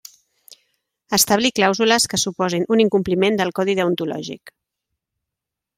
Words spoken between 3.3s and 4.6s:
del Codi Deontològic.